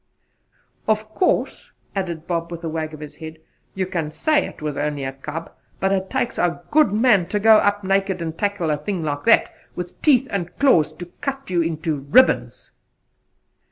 "Of 0.87 1.09
course," 1.13 1.73
added 1.95 2.25
Bob 2.25 2.51
with 2.51 2.63
a 2.63 2.69
wag 2.69 2.95
of 2.95 3.01
his 3.01 3.17
head, 3.17 3.37
"you 3.75 3.85
can 3.85 4.09
say 4.09 4.47
it 4.47 4.59
was 4.59 4.75
only 4.75 5.03
a 5.03 5.13
cub; 5.13 5.51
but 5.79 5.91
it 5.91 6.09
takes 6.09 6.39
a 6.39 6.63
good 6.71 6.91
man 6.91 7.27
to 7.27 7.39
go 7.39 7.57
up 7.57 7.83
naked 7.83 8.19
and 8.19 8.35
tackle 8.35 8.71
a 8.71 8.77
thing 8.77 9.03
like 9.03 9.25
that, 9.25 9.53
with 9.75 10.01
teeth 10.01 10.25
and 10.31 10.57
claws 10.57 10.91
to 10.93 11.05
cut 11.21 11.51
you 11.51 11.61
into 11.61 11.97
ribbons." 11.97 12.71